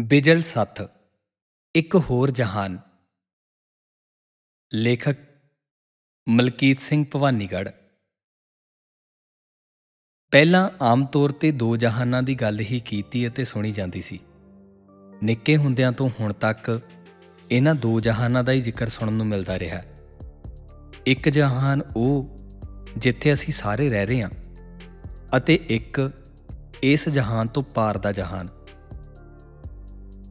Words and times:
ਬਿਜਲ 0.00 0.42
ਸੱਥ 0.42 0.82
ਇੱਕ 1.74 1.96
ਹੋਰ 1.96 2.30
ਜਹਾਨ। 2.30 2.78
ਲੇਖਕ 4.74 5.16
ਮਲਕੀਤ 6.28 6.80
ਸਿੰਘ 6.80 7.04
ਭਵਾਨੀਗੜ੍ਹ। 7.12 7.70
ਪਹਿਲਾਂ 10.30 10.70
ਆਮ 10.82 11.06
ਤੌਰ 11.06 11.30
ਤੇ 11.30 11.52
ਦੋ 11.52 11.76
ਜਹਾਨਾਂ 11.76 12.22
ਦੀ 12.22 12.34
ਗੱਲ 12.34 12.60
ਹੀ 12.60 12.80
ਕੀਤੀ 12.80 13.28
ਅਤੇ 13.28 13.44
ਸੁਣੀ 13.44 13.72
ਜਾਂਦੀ 13.72 14.02
ਸੀ। 14.02 14.20
ਨਿੱਕੇ 15.22 15.56
ਹੁੰਦਿਆਂ 15.56 15.92
ਤੋਂ 15.92 16.10
ਹੁਣ 16.20 16.32
ਤੱਕ 16.32 16.80
ਇਹਨਾਂ 17.50 17.74
ਦੋ 17.74 18.00
ਜਹਾਨਾਂ 18.00 18.44
ਦਾ 18.44 18.52
ਹੀ 18.52 18.60
ਜ਼ਿਕਰ 18.60 18.88
ਸੁਣਨ 18.88 19.12
ਨੂੰ 19.12 19.26
ਮਿਲਦਾ 19.26 19.58
ਰਿਹਾ। 19.58 19.82
ਇੱਕ 21.06 21.28
ਜਹਾਨ 21.28 21.82
ਉਹ 21.96 22.36
ਜਿੱਥੇ 22.96 23.32
ਅਸੀਂ 23.32 23.52
ਸਾਰੇ 23.52 23.88
ਰਹਿ 23.88 24.06
ਰਹੇ 24.06 24.22
ਹਾਂ 24.22 24.30
ਅਤੇ 25.36 25.54
ਇੱਕ 25.54 26.10
ਇਸ 26.82 27.08
ਜਹਾਨ 27.08 27.46
ਤੋਂ 27.46 27.62
ਪਾਰ 27.62 27.98
ਦਾ 27.98 28.12
ਜਹਾਨ। 28.12 28.57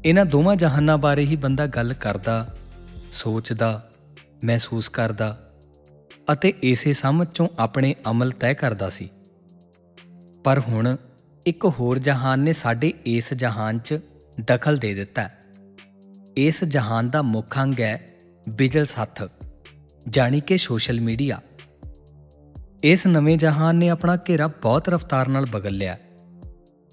ਇਹਨਾਂ 0.07 0.25
ਦੋਵਾਂ 0.25 0.55
ਜਹਾਨਾਂ 0.55 0.97
ਬਾਰੇ 0.97 1.25
ਹੀ 1.25 1.35
ਬੰਦਾ 1.35 1.67
ਗੱਲ 1.67 1.93
ਕਰਦਾ, 1.93 2.55
ਸੋਚਦਾ, 3.11 3.89
ਮਹਿਸੂਸ 4.45 4.89
ਕਰਦਾ 4.89 5.37
ਅਤੇ 6.33 6.53
ਇਸੇ 6.63 6.93
ਸਮਝ 6.93 7.27
ਚੋਂ 7.27 7.47
ਆਪਣੇ 7.59 7.95
ਅਮਲ 8.09 8.31
ਤੈਅ 8.31 8.53
ਕਰਦਾ 8.53 8.89
ਸੀ। 8.89 9.09
ਪਰ 10.43 10.59
ਹੁਣ 10.59 10.95
ਇੱਕ 11.47 11.65
ਹੋਰ 11.65 11.97
ਜਹਾਨ 11.97 12.43
ਨੇ 12.43 12.53
ਸਾਡੇ 12.53 12.93
ਇਸ 13.05 13.33
ਜਹਾਨ 13.33 13.79
'ਚ 13.79 13.99
ਦਖਲ 14.41 14.77
ਦੇ 14.77 14.93
ਦਿੱਤਾ। 14.93 15.23
ਹੈ। 15.23 15.29
ਇਸ 16.37 16.63
ਜਹਾਨ 16.63 17.09
ਦਾ 17.09 17.21
ਮੁੱਖ 17.21 17.59
ਅੰਗ 17.59 17.81
ਹੈ 17.81 18.01
ਬਿਜਲ 18.49 18.85
ਸੱਥ 18.85 19.23
ਜਾਣੀ 20.09 20.41
ਕਿ 20.41 20.57
ਸੋਸ਼ਲ 20.57 20.99
ਮੀਡੀਆ। 20.99 21.41
ਇਸ 22.83 23.07
ਨਵੇਂ 23.07 23.37
ਜਹਾਨ 23.37 23.75
ਨੇ 23.75 23.89
ਆਪਣਾ 23.89 24.17
ਘੇਰਾ 24.29 24.47
ਬਹੁਤ 24.47 24.89
ਰਫ਼ਤਾਰ 24.89 25.27
ਨਾਲ 25.27 25.45
ਬਗਲ 25.45 25.71
ਲਿਆ। 25.71 25.97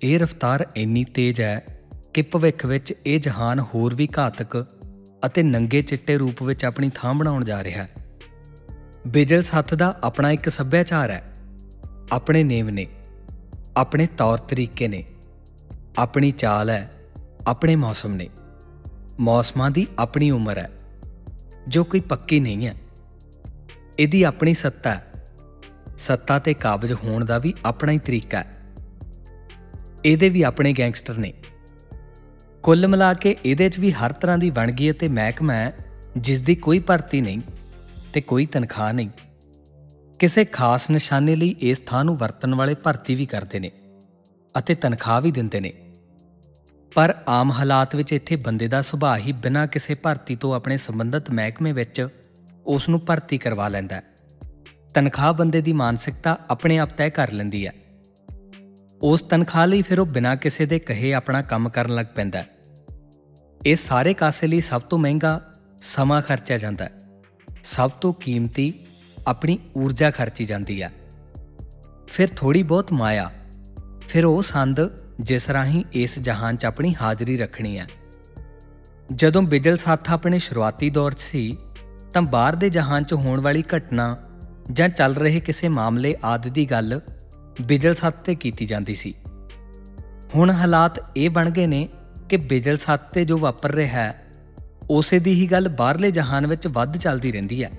ਇਹ 0.03 0.19
ਰਫ਼ਤਾਰ 0.19 0.67
ਇੰਨੀ 0.77 1.05
ਤੇਜ਼ 1.05 1.41
ਹੈ 1.41 1.65
ਕਿ 2.15 2.23
ਭਵਿੱਖ 2.23 2.67
ਵਿੱਚ 2.67 2.95
ਇਹ 3.07 3.21
ਜਹਾਨ 3.21 3.61
ਹੋਰ 3.61 3.95
ਵੀ 3.95 4.09
ਘਾਤਕ 4.19 4.67
ਅਤੇ 5.27 5.43
ਨੰਗੇ 5.43 5.83
ਚਿੱਟੇ 5.83 6.19
ਰੂਪ 6.19 6.43
ਵਿੱਚ 6.43 6.65
ਆਪਣੀ 6.65 6.91
ਥਾਂ 6.95 7.15
ਬਣਾਉਣ 7.15 7.45
ਜਾ 7.45 7.65
ਰਿਹਾ 7.65 7.85
ਹੈ। 7.85 7.89
ਬਿਜਲ 9.07 9.43
ਸੱਥ 9.43 9.75
ਦਾ 9.75 9.99
ਆਪਣਾ 10.03 10.31
ਇੱਕ 10.31 10.49
ਸੱਭਿਆਚਾਰ 10.49 11.11
ਹੈ। 11.11 11.35
ਆਪਣੇ 12.13 12.45
ਨੇਮ 12.45 12.71
ਨੇ, 12.71 12.87
ਆਪਣੇ 13.77 14.07
ਤੌਰ 14.07 14.39
ਤਰੀਕੇ 14.39 14.89
ਨੇ, 14.89 15.05
ਆਪਣੀ 15.99 16.31
ਚਾਲ 16.31 16.71
ਹੈ, 16.71 16.91
ਆਪਣੇ 17.47 17.77
ਮੌਸਮ 17.77 18.13
ਨੇ। 18.13 18.27
ਮੌਸਮਾਂ 19.21 19.71
ਦੀ 19.71 19.87
ਆਪਣੀ 19.99 20.31
ਉਮਰ 20.31 20.59
ਹੈ, 20.59 20.71
ਜੋ 21.69 21.85
ਕੋਈ 21.85 22.01
ਪੱਕੀ 22.01 22.41
ਨਹੀਂ 22.41 22.67
ਹੈ। 22.67 22.75
ਇਹਦੀ 23.99 24.23
ਆਪਣੀ 24.23 24.55
ਸੱਤਾ 24.55 24.91
ਹੈ। 24.91 25.13
ਸੱਤਾ 25.99 26.39
ਤੇ 26.39 26.55
ਕਾਬਜ 26.55 26.93
ਹੋਣ 26.93 27.25
ਦਾ 27.25 27.39
ਵੀ 27.39 27.55
ਆਪਣਾ 27.65 27.93
ਹੀ 27.93 27.99
ਤਰੀਕਾ 27.99 28.39
ਹੈ। 28.39 28.53
ਇਹਦੇ 30.05 30.29
ਵੀ 30.29 30.43
ਆਪਣੇ 30.43 30.75
ਗੈਂਗਸਟਰ 30.79 31.19
ਨੇ। 31.19 31.33
ਕੁੱਲ 32.65 32.89
ਮਿਲਾ 32.89 33.15
ਕੇ 33.15 33.37
ਇਹਦੇ 33.45 33.69
'ਚ 33.69 33.79
ਵੀ 33.79 33.93
ਹਰ 33.93 34.13
ਤਰ੍ਹਾਂ 34.13 34.39
ਦੀ 34.39 34.51
ਵਣਗੀ 34.51 34.91
ਅਤੇ 34.91 35.09
ਮਹਿਕਮਾ 35.09 35.55
ਹੈ 35.55 35.77
ਜਿਸ 36.17 36.41
ਦੀ 36.41 36.55
ਕੋਈ 36.55 36.79
ਭਰਤੀ 36.79 37.21
ਨਹੀਂ 37.21 37.41
ਤੇ 38.13 38.21
ਕੋਈ 38.21 38.47
ਤਨਖਾਹ 38.47 38.93
ਨਹੀਂ। 38.93 39.09
ਕਿਸੇ 40.19 40.45
ਖਾਸ 40.45 40.91
ਨਿਸ਼ਾਨੇ 40.91 41.37
ਲਈ 41.37 41.57
ਇਸ 41.61 41.79
ਥਾਂ 41.79 42.05
ਨੂੰ 42.05 42.17
ਵਰਤਣ 42.17 42.55
ਵਾਲੇ 42.55 42.75
ਭਰਤੀ 42.75 43.15
ਵੀ 43.15 43.27
ਕਰਦੇ 43.27 43.59
ਨੇ 43.59 43.71
ਅਤੇ 44.59 44.75
ਤਨਖਾਹ 44.75 45.21
ਵੀ 45.23 45.33
ਦਿੰਦੇ 45.33 45.61
ਨੇ। 45.61 45.73
ਪਰ 46.95 47.15
ਆਮ 47.29 47.53
ਹਾਲਾਤ 47.53 47.97
ਵਿੱਚ 47.97 48.13
ਇੱਥੇ 48.13 48.37
ਬੰਦੇ 48.37 48.69
ਦਾ 48.69 48.83
ਸੁਭਾਅ 48.83 49.19
ਹੀ 49.19 49.33
ਬਿਨਾਂ 49.33 49.67
ਕਿਸੇ 49.67 49.95
ਭਰਤੀ 49.95 50.37
ਤੋਂ 50.37 50.55
ਆਪਣੇ 50.55 50.77
ਸੰਬੰਧਿਤ 50.77 51.31
ਮਹਿਕਮੇ 51.31 51.73
ਵਿੱਚ 51.73 52.09
ਉਸ 52.67 52.89
ਨੂੰ 52.89 53.01
ਭਰਤੀ 53.01 53.39
ਕਰਵਾ 53.39 53.69
ਲੈਂਦਾ 53.69 53.97
ਹੈ। 53.97 54.03
ਤਨਖਾਹ 54.95 55.33
ਬੰਦੇ 55.33 55.61
ਦੀ 55.61 55.73
ਮਾਨਸਿਕਤਾ 55.73 56.37
ਆਪਣੇ 56.51 56.79
ਆਪ 56.79 56.89
ਤੈਅ 56.89 57.11
ਕਰ 57.11 57.33
ਲੈਂਦੀ 57.33 57.67
ਹੈ। 57.67 57.73
ਉਸ 59.03 59.23
ਤਨਖਾਹ 59.23 59.67
ਲਈ 59.67 59.83
ਫਿਰ 59.83 60.01
ਉਹ 60.01 60.07
ਬਿਨਾਂ 60.07 60.37
ਕਿਸੇ 60.37 60.67
ਦੇ 60.67 60.79
ਕਹੇ 60.79 61.15
ਆਪਣਾ 61.15 61.43
ਕੰਮ 61.43 61.69
ਕਰਨ 61.69 61.95
ਲੱਗ 61.95 62.07
ਪੈਂਦਾ 62.15 62.39
ਹੈ। 62.39 62.54
ਇਹ 63.67 63.77
ਸਾਰੇ 63.77 64.15
ਕਾਸੇ 64.15 64.47
ਲਈ 64.47 64.61
ਸਭ 64.61 64.81
ਤੋਂ 64.81 64.99
ਮਹਿੰਗਾ 64.99 65.41
ਸਮਾਂ 65.79 66.23
ਖਰਚਿਆ 66.23 66.57
ਜਾਂਦਾ 66.57 66.85
ਹੈ। 66.85 66.93
ਸਭ 67.65 67.91
ਤੋਂ 67.91 68.15
ਕੀਮਤੀ 68.15 68.75
ਆਪਣੀ 69.27 69.59
ਊਰਜਾ 69.79 70.11
ਖਰਚੀ 70.11 70.45
ਜਾਂਦੀ 70.45 70.83
ਹੈ। 70.83 70.93
ਫਿਰ 72.07 72.29
ਥੋੜੀ 72.37 72.63
ਬਹੁਤ 72.63 72.93
ਮਾਇਆ, 72.93 73.31
ਫਿਰ 74.09 74.25
ਉਹ 74.25 74.43
ਸੰਦ 74.43 74.81
ਜਿਸ 75.21 75.51
ਰਾਹੀਂ 75.51 75.85
ਇਸ 75.93 76.19
ਜਹਾਨ 76.19 76.57
'ਚ 76.57 76.65
ਆਪਣੀ 76.65 76.95
ਹਾਜ਼ਰੀ 77.03 77.37
ਰੱਖਣੀ 77.37 77.79
ਹੈ। 77.79 77.87
ਜਦੋਂ 79.15 79.43
ਬਿਜਲ 79.43 79.77
ਸਾਥ 79.77 80.11
ਆਪਣੇ 80.11 80.39
ਸ਼ੁਰੂਆਤੀ 80.39 80.91
ਦੌਰ 80.91 81.13
'ਚ 81.13 81.21
ਸੀ, 81.21 81.57
ਤਾਂ 82.13 82.23
ਬਾਹਰ 82.23 82.55
ਦੇ 82.55 82.71
ਜਹਾਨ 82.71 83.05
'ਚ 83.05 83.13
ਹੋਣ 83.13 83.41
ਵਾਲੀ 83.41 83.65
ਘਟਨਾ 83.77 84.17
ਜਾਂ 84.73 84.89
ਚੱਲ 84.89 85.15
ਰਹੇ 85.15 85.41
ਕਿਸੇ 85.41 85.69
ਮਾਮਲੇ 85.69 86.17
ਆਦਿ 86.25 86.51
ਦੀ 86.51 86.71
ਗੱਲ 86.71 87.01
ਬਿਜਲ 87.63 87.95
ਸੱਤ 87.95 88.25
ਤੇ 88.25 88.35
ਕੀਤੀ 88.35 88.67
ਜਾਂਦੀ 88.67 88.95
ਸੀ। 88.95 89.15
ਹੁਣ 90.35 90.51
ਹਾਲਾਤ 90.51 91.11
ਇਹ 91.17 91.31
ਬਣ 91.31 91.51
ਗਏ 91.51 91.67
ਨੇ 91.67 91.89
ਕਿ 92.29 92.37
ਬਿਜਲ 92.37 92.77
ਸੱਤ 92.77 93.13
ਤੇ 93.13 93.25
ਜੋ 93.25 93.39
ਵਾਪਰ 93.39 93.73
ਰਿਹਾ 93.73 94.03
ਹੈ, 94.03 94.25
ਉਸੇ 94.91 95.19
ਦੀ 95.19 95.33
ਹੀ 95.35 95.47
ਗੱਲ 95.47 95.69
ਬਾਹਰਲੇ 95.69 96.11
ਜਹਾਨ 96.11 96.47
ਵਿੱਚ 96.47 96.67
ਵੱਧ 96.67 96.97
ਚੱਲਦੀ 96.97 97.33
ਰਹਿੰਦੀ 97.33 97.65
ਹੈ। 97.65 97.71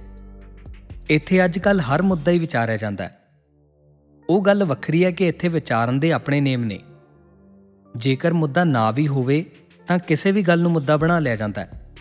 ਇੱਥੇ 1.09 1.45
ਅੱਜ 1.45 1.59
ਕੱਲ 1.59 1.79
ਹਰ 1.79 2.01
ਮੁੱਦਾ 2.01 2.31
ਹੀ 2.31 2.39
ਵਿਚਾਰਿਆ 2.39 2.77
ਜਾਂਦਾ 2.77 3.03
ਹੈ। 3.03 3.17
ਉਹ 4.29 4.41
ਗੱਲ 4.41 4.63
ਵੱਖਰੀ 4.63 5.05
ਹੈ 5.05 5.11
ਕਿ 5.11 5.27
ਇੱਥੇ 5.27 5.47
ਵਿਚਾਰਨ 5.47 5.99
ਦੇ 5.99 6.11
ਆਪਣੇ 6.11 6.41
ਨੇਮ 6.41 6.63
ਨੇ। 6.63 6.79
ਜੇਕਰ 7.95 8.33
ਮੁੱਦਾ 8.33 8.63
ਨਾ 8.63 8.91
ਵੀ 8.91 9.07
ਹੋਵੇ, 9.07 9.45
ਤਾਂ 9.87 9.99
ਕਿਸੇ 9.99 10.31
ਵੀ 10.31 10.41
ਗੱਲ 10.41 10.61
ਨੂੰ 10.61 10.71
ਮੁੱਦਾ 10.71 10.97
ਬਣਾ 10.97 11.19
ਲਿਆ 11.19 11.35
ਜਾਂਦਾ 11.35 11.61
ਹੈ। 11.61 11.93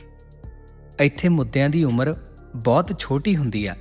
ਇੱਥੇ 1.01 1.29
ਮੁੱਦਿਆਂ 1.29 1.71
ਦੀ 1.71 1.85
ਉਮਰ 1.85 2.15
ਬਹੁਤ 2.57 2.99
ਛੋਟੀ 2.99 3.37
ਹੁੰਦੀ 3.37 3.69
ਹੈ। 3.69 3.77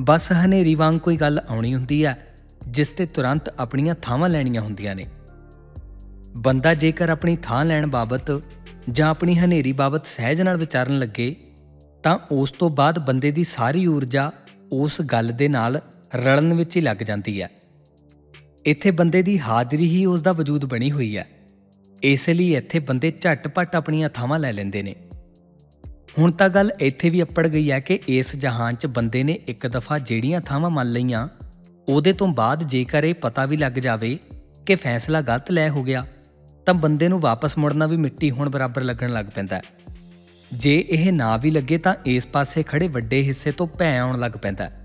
ਬਸ 0.00 0.32
ਹਨੇਰੀ 0.32 0.74
ਵਾਂਗ 0.74 0.94
ਕੋਈ 0.94 1.16
ਗੱਲ 1.16 1.40
ਆਉਣੀ 1.48 1.74
ਹੁੰਦੀ 1.74 2.04
ਹੈ, 2.04 2.34
ਜਿਸ 2.68 2.88
ਤੇ 2.88 3.06
ਤੁਰੰਤ 3.06 3.54
ਆਪਣੀਆਂ 3.58 3.94
ਥਾਵਾਂ 4.02 4.28
ਲੈਣੀਆਂ 4.28 4.62
ਹੁੰਦੀਆਂ 4.62 4.94
ਨੇ। 4.94 5.04
ਬੰਦਾ 6.38 6.74
ਜੇਕਰ 6.74 7.08
ਆਪਣੀ 7.08 7.36
ਥਾਂ 7.36 7.64
ਲੈਣ 7.64 7.86
ਬਾਬਤ 7.86 8.42
ਜਾਂ 8.90 9.10
ਆਪਣੀ 9.10 9.38
ਹਨੇਰੀ 9.38 9.72
ਬਾਬਤ 9.72 10.06
ਸਹਿਜ 10.06 10.42
ਨਾਲ 10.42 10.56
ਵਿਚਾਰਨ 10.56 10.94
ਲੱਗੇ, 10.94 11.34
ਤਾਂ 12.02 12.18
ਉਸ 12.32 12.50
ਤੋਂ 12.50 12.70
ਬਾਅਦ 12.70 13.06
ਬੰਦੇ 13.06 13.30
ਦੀ 13.30 13.44
ਸਾਰੀ 13.44 13.86
ਊਰਜਾ 13.86 14.32
ਉਸ 14.72 15.02
ਗੱਲ 15.02 15.28
ਦੇ 15.28 15.48
ਨਾਲ 15.48 15.80
ਰਲਣ 16.14 16.54
ਵਿੱਚ 16.54 16.76
ਹੀ 16.76 16.80
ਲੱਗ 16.80 16.96
ਜਾਂਦੀ 16.96 17.42
ਹੈ। 17.42 17.50
ਇੱਥੇ 18.66 18.90
ਬੰਦੇ 18.90 19.22
ਦੀ 19.22 19.38
ਹਾਜ਼ਰੀ 19.38 19.86
ਹੀ 19.86 20.06
ਉਸ 20.06 20.22
ਦਾ 20.22 20.32
ਵਜੂਦ 20.32 20.64
ਬਣੀ 20.64 20.90
ਹੋਈ 20.90 21.16
ਹੈ। 21.16 21.24
ਇਸ 22.02 22.28
ਲਈ 22.28 22.54
ਇੱਥੇ 22.54 22.78
ਬੰਦੇ 22.78 23.10
ਝਟਪਟ 23.10 23.76
ਆਪਣੀਆਂ 23.76 24.08
ਥਾਵਾਂ 24.08 24.38
ਲੈ 24.38 24.52
ਲੈਂਦੇ 24.52 24.82
ਨੇ। 24.82 24.94
ਹੁਣ 26.18 26.30
ਤਾਂ 26.30 26.48
ਗੱਲ 26.48 26.72
ਇੱਥੇ 26.80 27.10
ਵੀ 27.10 27.22
ਅੱਪੜ 27.22 27.46
ਗਈ 27.46 27.70
ਹੈ 27.70 27.80
ਕਿ 27.80 28.00
ਇਸ 28.08 28.36
ਜਹਾਨ 28.36 28.74
'ਚ 28.74 28.86
ਬੰਦੇ 28.86 29.22
ਨੇ 29.22 29.32
ਇੱਕ 29.32 29.66
ਦਫਾ 29.66 29.98
ਜਿਹੜੀਆਂ 29.98 30.40
ਥਾਵਾਂ 30.40 30.70
ਮੰਨ 30.70 30.90
ਲਈਆਂ, 30.90 31.28
ਉਹਦੇ 31.88 32.12
ਤੋਂ 32.12 32.28
ਬਾਅਦ 32.28 32.62
ਜੇਕਰ 32.62 33.04
ਇਹ 33.04 33.14
ਪਤਾ 33.14 33.46
ਵੀ 33.46 33.56
ਲੱਗ 33.56 33.72
ਜਾਵੇ 33.72 34.18
ਕਿ 34.66 34.74
ਫੈਸਲਾ 34.74 35.20
ਗਲਤ 35.20 35.50
ਲੈ 35.50 35.68
ਹੋ 35.68 35.82
ਗਿਆ 35.84 36.06
ਤਾਂ 36.67 36.73
ਬੰਦੇ 36.73 37.07
ਨੂੰ 37.07 37.19
ਵਾਪਸ 37.19 37.57
ਮੁੜਨਾ 37.57 37.85
ਵੀ 37.85 37.97
ਮਿੱਟੀ 37.97 38.31
ਹੋਣ 38.31 38.49
ਬਰਾਬਰ 38.49 38.83
ਲੱਗਣ 38.83 39.09
ਲੱਗ 39.09 39.25
ਪੈਂਦਾ 39.25 39.55
ਹੈ 39.55 39.61
ਜੇ 40.51 40.77
ਇਹ 40.89 41.11
ਨਾ 41.13 41.37
ਵੀ 41.37 41.51
ਲੱਗੇ 41.51 41.77
ਤਾਂ 41.77 41.93
ਇਸ 42.05 42.27
ਪਾਸੇ 42.27 42.63
ਖੜੇ 42.63 42.87
ਵੱਡੇ 42.87 43.21
ਹਿੱਸੇ 43.23 43.51
ਤੋਂ 43.51 43.67
ਭੈ 43.67 43.97
ਆਉਣ 43.99 44.19
ਲੱਗ 44.19 44.31
ਪੈਂਦਾ 44.31 44.63
ਹੈ 44.63 44.83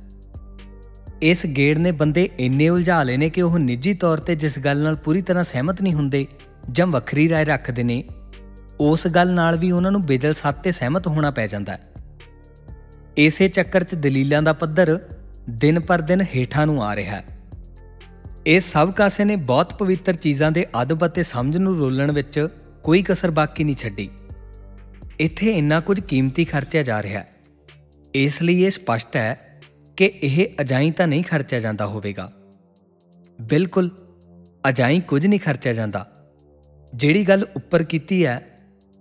ਇਸ 1.23 1.47
ਗੇੜ 1.47 1.78
ਨੇ 1.78 1.91
ਬੰਦੇ 1.93 2.28
ਇੰਨੇ 2.39 2.69
ਉਲਝਾ 2.69 3.03
ਲਏ 3.03 3.17
ਨੇ 3.17 3.28
ਕਿ 3.31 3.43
ਉਹ 3.43 3.59
ਨਿੱਜੀ 3.59 3.95
ਤੌਰ 3.95 4.19
ਤੇ 4.19 4.34
ਜਿਸ 4.34 4.59
ਗੱਲ 4.59 4.83
ਨਾਲ 4.84 4.95
ਪੂਰੀ 4.95 5.23
ਤਰ੍ਹਾਂ 5.23 5.45
ਸਹਿਮਤ 5.45 5.83
ਨਹੀਂ 5.83 5.95
ਹੁੰਦੇ 5.95 6.27
ਜਾਂ 6.71 6.87
ਵੱਖਰੀ 6.87 7.28
رائے 7.28 7.47
ਰੱਖਦੇ 7.47 7.83
ਨੇ 7.83 8.03
ਉਸ 8.81 9.06
ਗੱਲ 9.06 9.33
ਨਾਲ 9.34 9.59
ਵੀ 9.59 9.71
ਉਹਨਾਂ 9.71 9.91
ਨੂੰ 9.91 10.01
ਬੇਦਲ 10.03 10.34
ਸੱਤ 10.34 10.62
ਤੇ 10.62 10.73
ਸਹਿਮਤ 10.73 11.06
ਹੋਣਾ 11.06 11.31
ਪੈ 11.31 11.47
ਜਾਂਦਾ 11.47 11.73
ਹੈ 11.73 11.81
ਇਸੇ 13.17 13.49
ਚੱਕਰ 13.49 13.84
'ਚ 13.84 13.95
ਦਲੀਲਾਂ 13.95 14.43
ਦਾ 14.43 14.53
ਪੱਧਰ 14.53 14.99
ਦਿਨ 15.51 15.81
ਪਰ 15.81 16.01
ਦਿਨ 16.01 16.23
ਹੇਠਾਂ 16.34 16.67
ਨੂੰ 16.67 16.83
ਆ 16.84 16.95
ਰਿਹਾ 16.97 17.17
ਹੈ 17.17 17.34
ਇਹ 18.48 18.60
ਸਭ 18.60 18.92
ਕਾਸੇ 18.92 19.26
ਨੇ 19.26 19.36
ਬਹੁਤ 19.36 19.74
ਪਵਿੱਤਰ 19.74 20.16
ਚੀਜ਼ਾਂ 20.16 20.52
ਦੇ 20.52 20.66
ਅਦਬ 20.82 21.06
ਅਤੇ 21.06 21.24
ਸਮਝ 21.24 21.58
ਨੂੰ 21.58 21.78
ਰੋਲਣ 21.78 22.12
ਵਿੱਚ 22.12 22.48
ਕੋਈ 22.84 23.02
ਕਸਰ 23.02 23.32
ਬਾਕੀ 23.32 23.64
ਨਹੀਂ 23.64 23.76
ਛੱਡੀ। 23.76 24.10
ਇੱਥੇ 25.20 25.52
ਇੰਨਾ 25.52 25.80
ਕੁਝ 25.80 26.00
ਕੀਮਤੀ 26.00 26.46
ਖਰਚਿਆ 26.46 26.84
ਜਾ 26.84 27.04
ਰਿਹਾ 27.04 27.20
ਹੈ। 27.20 27.30
ਇਸ 28.14 28.42
ਲਈ 28.42 28.64
ਇਹ 28.64 28.72
ਸਪਸ਼ਟ 28.72 29.16
ਹੈ 29.16 29.62
ਕਿ 29.98 30.12
ਇਹ 30.24 30.48
ਅਜਾਈ 30.62 30.92
ਤਾਂ 30.92 31.08
ਨਹੀਂ 31.08 31.24
ਖਰਚਿਆ 31.24 31.60
ਜਾਂਦਾ 31.60 31.88
ਹੋਵੇਗਾ। 31.88 32.30
ਬਿਲਕੁਲ, 33.42 33.90
ਅਜਾਈ 34.70 35.00
ਕੁਝ 35.00 35.26
ਨਹੀਂ 35.26 35.40
ਖਰਚਿਆ 35.40 35.74
ਜਾਂਦਾ। 35.74 36.12
ਜਿਹੜੀ 36.96 37.24
ਗੱਲ 37.24 37.48
ਉੱਪਰ 37.56 37.84
ਕੀਤੀ 37.84 38.26
ਹੈ 38.26 38.56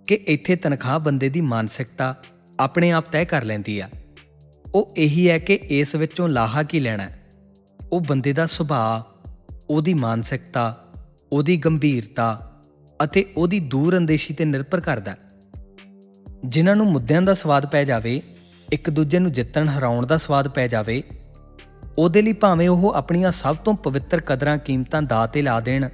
ਕਿ 0.07 0.15
ਇੱਥੇ 0.15 0.55
ਤਨਖਾਹ 0.55 0.99
ਬੰਦੇ 0.99 1.29
ਦੀ 1.29 1.41
ਮਾਨਸਿਕਤਾ 1.41 2.15
ਆਪਣੇ 2.59 2.91
ਆਪ 2.91 3.11
ਤੈਅ 3.11 3.25
ਕਰ 3.25 3.43
ਲੈਂਦੀ 3.43 3.79
ਆ 3.79 3.89
ਉਹ 4.75 4.93
ਇਹੀ 4.97 5.29
ਹੈ 5.29 5.37
ਕਿ 5.37 5.59
ਇਸ 5.63 5.95
ਵਿੱਚੋਂ 5.95 6.29
ਲਾਹਾ 6.29 6.63
ਕੀ 6.63 6.79
ਲੈਣਾ 6.79 7.07
ਉਹ 7.91 8.01
ਬੰਦੇ 8.01 8.33
ਦਾ 8.33 8.45
ਸੁਭਾਅ 8.45 9.14
ਉਹਦੀ 9.69 9.93
ਮਾਨਸਿਕਤਾ, 9.93 10.75
ਉਹਦੀ 11.31 11.57
ਗੰਭੀਰਤਾ 11.57 12.27
ਅਤੇ 13.03 13.25
ਉਹਦੀ 13.37 13.59
ਦੂਰ 13.59 13.97
ਅੰਦੇਸ਼ੀ 13.97 14.33
ਤੇ 14.33 14.45
ਨਿਰਭਰ 14.45 14.79
ਕਰਦਾ 14.79 15.15
ਜਿਨ੍ਹਾਂ 16.45 16.75
ਨੂੰ 16.75 16.85
ਮੁੱਦਿਆਂ 16.85 17.21
ਦਾ 17.21 17.33
ਸਵਾਦ 17.33 17.65
ਪੈ 17.65 17.83
ਜਾਵੇ, 17.83 18.19
ਇੱਕ 18.73 18.89
ਦੂਜੇ 18.89 19.19
ਨੂੰ 19.19 19.31
ਜਿੱਤਣ, 19.31 19.67
ਹਰਾਉਣ 19.67 20.05
ਦਾ 20.05 20.17
ਸਵਾਦ 20.17 20.47
ਪੈ 20.47 20.67
ਜਾਵੇ, 20.67 21.01
ਉਹਦੇ 21.97 22.21
ਲਈ 22.21 22.33
ਭਾਵੇਂ 22.33 22.69
ਉਹ 22.69 22.93
ਆਪਣੀਆਂ 22.93 23.31
ਸਭ 23.31 23.55
ਤੋਂ 23.55 23.73
ਪਵਿੱਤਰ 23.73 24.21
ਕਦਰਾਂ 24.21 24.57
ਕੀਮਤਾਂ 24.57 25.01
ਦਾਅ 25.01 25.27
ਤੇ 25.27 25.41
ਲਾ 25.41 25.59
ਦੇਣ 25.59 25.87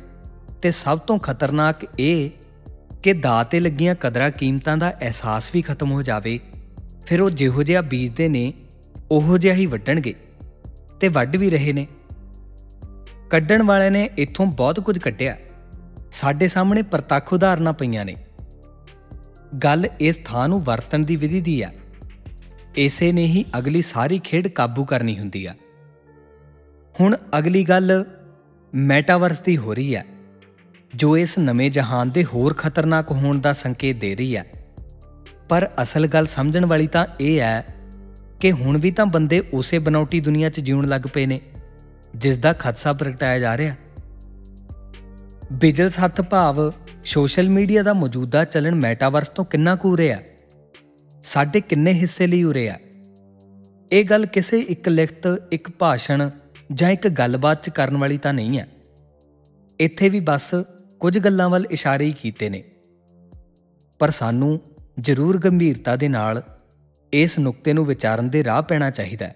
ਤੇ 0.61 0.71
ਸਭ 0.71 0.99
ਤੋਂ 0.99 1.17
ਖਤਰਨਾਕ 1.19 1.85
ਇਹ 1.99 2.29
ਕਿ 3.03 3.13
ਦਾਅ 3.13 3.43
ਤੇ 3.43 3.59
ਲੱਗੀਆਂ 3.59 3.95
ਕਦਰਾਂ 3.95 4.29
ਕੀਮਤਾਂ 4.31 4.77
ਦਾ 4.77 4.91
ਅਹਿਸਾਸ 4.91 5.49
ਵੀ 5.53 5.61
ਖਤਮ 5.61 5.91
ਹੋ 5.91 6.01
ਜਾਵੇ, 6.01 6.39
ਫਿਰ 7.05 7.21
ਉਹ 7.21 7.29
ਜਿਹੋ 7.29 7.63
ਜਿਹਾ 7.63 7.81
ਬੀਜਦੇ 7.81 8.27
ਨੇ, 8.29 8.53
ਉਹੋ 9.11 9.37
ਜਿਹਾ 9.37 9.55
ਹੀ 9.55 9.65
ਵੱਢਣਗੇ 9.65 10.13
ਤੇ 10.99 11.07
ਵੱਢ 11.07 11.35
ਵੀ 11.35 11.49
ਰਹੇ 11.49 11.73
ਨੇ। 11.73 11.85
ਕੱਢਣ 13.31 13.63
ਵਾਲੇ 13.63 13.89
ਨੇ 13.89 14.09
ਇੱਥੋਂ 14.17 14.45
ਬਹੁਤ 14.45 14.79
ਕੁਝ 14.79 14.99
ਕੱਢਿਆ। 14.99 15.37
ਸਾਡੇ 16.11 16.47
ਸਾਹਮਣੇ 16.47 16.81
ਪ੍ਰਤੱਖ 16.81 17.33
ਉਦਾਹਰਨਾਂ 17.33 17.73
ਪਈਆਂ 17.73 18.05
ਨੇ। 18.05 18.15
ਗੱਲ 19.63 19.87
ਇਸ 19.99 20.19
ਥਾਂ 20.25 20.49
ਨੂੰ 20.49 20.63
ਵਰਤਣ 20.63 20.99
ਦੀ 20.99 21.15
ਵਿਧੀ 21.15 21.41
ਦੀ 21.41 21.61
ਆ। 21.61 21.71
ਇਸੇ 22.75 23.11
ਨੇ 23.11 23.25
ਹੀ 23.25 23.45
ਅਗਲੀ 23.57 23.81
ਸਾਰੀ 23.81 24.19
ਖੇਡ 24.19 24.47
ਕਾਬੂ 24.47 24.85
ਕਰਨੀ 24.85 25.19
ਹੁੰਦੀ 25.19 25.45
ਆ। 25.45 25.55
ਹੁਣ 26.99 27.17
ਅਗਲੀ 27.37 27.63
ਗੱਲ 27.63 28.05
ਮੈਟਾਵਰਸ 28.75 29.39
ਦੀ 29.39 29.57
ਹੋ 29.57 29.73
ਰਹੀ 29.73 29.95
ਹੈ 29.95 30.05
ਜੋ 30.95 31.17
ਇਸ 31.17 31.37
ਨਵੇਂ 31.39 31.71
ਜਹਾਨ 31.71 32.09
ਦੇ 32.09 32.23
ਹੋਰ 32.23 32.53
ਖਤਰਨਾਕ 32.53 33.11
ਹੋਣ 33.11 33.39
ਦਾ 33.39 33.53
ਸੰਕੇਤ 33.53 33.97
ਦੇ 33.97 34.15
ਰਹੀ 34.15 34.35
ਹੈ 34.35 34.45
ਪਰ 35.49 35.69
ਅਸਲ 35.81 36.07
ਗੱਲ 36.07 36.25
ਸਮਝਣ 36.25 36.65
ਵਾਲੀ 36.65 36.87
ਤਾਂ 36.87 37.07
ਇਹ 37.19 37.39
ਹੈ 37.39 37.65
ਕਿ 38.39 38.51
ਹੁਣ 38.51 38.77
ਵੀ 38.77 38.91
ਤਾਂ 38.91 39.05
ਬੰਦੇ 39.05 39.43
ਉਸੇ 39.53 39.79
ਬਨੌਟੀ 39.79 40.19
ਦੁਨੀਆ 40.19 40.49
'ਚ 40.49 40.59
ਜਿਉਣ 40.59 40.87
ਲੱਗ 40.87 41.01
ਪਏ 41.13 41.25
ਨੇ। 41.25 41.41
ਜਿਸ 42.15 42.37
ਦਾ 42.37 42.53
ਖਦਸ਼ਾ 42.53 42.93
ਪ੍ਰਗਟਾਇਆ 42.93 43.39
ਜਾ 43.39 43.57
ਰਿਹਾ। 43.57 43.75
ਬਿਜਲਸ 45.51 45.99
ਹੱਥ 46.05 46.21
ਭਾਵ 46.21 46.71
ਸੋਸ਼ਲ 47.05 47.49
ਮੀਡੀਆ 47.49 47.83
ਦਾ 47.83 47.93
ਮੌਜੂਦਾ 47.93 48.43
ਚੱਲਣ 48.43 48.75
ਮੈਟਾਵਰਸ 48.75 49.29
ਤੋਂ 49.29 49.45
ਕਿੰਨਾ 49.45 49.75
ਕੁ 49.75 49.93
ਉਰੇ 49.93 50.11
ਆ? 50.11 50.21
ਸਾਡੇ 51.23 51.61
ਕਿੰਨੇ 51.61 51.93
ਹਿੱਸੇ 51.93 52.27
ਲਈ 52.27 52.43
ਉਰੇ 52.43 52.69
ਆ? 52.69 52.79
ਇਹ 53.91 54.05
ਗੱਲ 54.05 54.25
ਕਿਸੇ 54.25 54.59
ਇੱਕ 54.59 54.89
ਲਿਖਤ, 54.89 55.47
ਇੱਕ 55.51 55.69
ਭਾਸ਼ਣ 55.69 56.29
ਜਾਂ 56.73 56.89
ਇੱਕ 56.89 57.07
ਗੱਲਬਾਤ 57.07 57.63
'ਚ 57.63 57.69
ਕਰਨ 57.69 57.97
ਵਾਲੀ 57.97 58.17
ਤਾਂ 58.17 58.33
ਨਹੀਂ 58.33 58.59
ਹੈ 58.59 58.67
ਇੱਥੇ 59.79 60.09
ਵੀ 60.09 60.19
ਬਸ 60.19 60.55
ਕੁਝ 60.99 61.19
ਗੱਲਾਂ 61.19 61.49
ਵੱਲ 61.49 61.65
ਇਸ਼ਾਰੇ 61.71 62.05
ਹੀ 62.05 62.15
ਕੀਤੇ 62.21 62.49
ਨੇ। 62.49 62.63
ਪਰ 63.99 64.09
ਸਾਨੂੰ 64.09 64.61
ਜ਼ਰੂਰ 64.99 65.37
ਗੰਭੀਰਤਾ 65.37 65.95
ਦੇ 65.95 66.07
ਨਾਲ 66.07 66.43
ਇਸ 67.13 67.39
ਨੁਕਤੇ 67.39 67.73
ਨੂੰ 67.73 67.85
ਵਿਚਾਰਨ 67.85 68.29
ਦੇ 68.29 68.43
ਰਾਹ 68.43 68.61
ਪੈਣਾ 68.61 68.89
ਚਾਹੀਦਾ 68.89 69.27
ਹੈ। 69.27 69.35